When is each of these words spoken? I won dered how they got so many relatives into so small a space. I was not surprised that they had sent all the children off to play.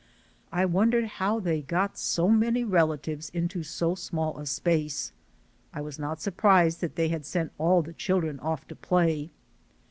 I 0.51 0.65
won 0.65 0.89
dered 0.91 1.05
how 1.05 1.39
they 1.39 1.61
got 1.61 1.95
so 1.95 2.27
many 2.29 2.63
relatives 2.63 3.29
into 3.35 3.61
so 3.61 3.93
small 3.93 4.39
a 4.39 4.47
space. 4.47 5.11
I 5.75 5.81
was 5.81 5.99
not 5.99 6.19
surprised 6.19 6.81
that 6.81 6.95
they 6.95 7.09
had 7.09 7.23
sent 7.23 7.51
all 7.59 7.83
the 7.83 7.93
children 7.93 8.39
off 8.39 8.67
to 8.69 8.75
play. 8.75 9.29